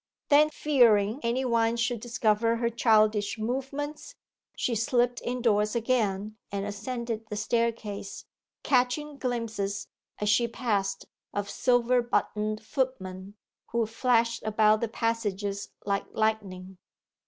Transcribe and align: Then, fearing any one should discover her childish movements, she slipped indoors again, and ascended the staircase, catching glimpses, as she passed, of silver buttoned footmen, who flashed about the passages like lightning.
Then, 0.29 0.49
fearing 0.49 1.19
any 1.21 1.45
one 1.45 1.77
should 1.77 1.99
discover 1.99 2.55
her 2.55 2.71
childish 2.71 3.37
movements, 3.37 4.15
she 4.55 4.73
slipped 4.73 5.21
indoors 5.21 5.75
again, 5.75 6.37
and 6.51 6.65
ascended 6.65 7.27
the 7.29 7.35
staircase, 7.35 8.25
catching 8.63 9.19
glimpses, 9.19 9.89
as 10.17 10.27
she 10.27 10.47
passed, 10.47 11.05
of 11.35 11.51
silver 11.51 12.01
buttoned 12.01 12.63
footmen, 12.65 13.35
who 13.67 13.85
flashed 13.85 14.41
about 14.43 14.81
the 14.81 14.87
passages 14.87 15.69
like 15.85 16.05
lightning. 16.13 16.79